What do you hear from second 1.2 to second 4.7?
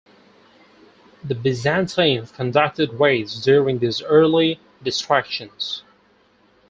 The Byzantines conducted raids during these early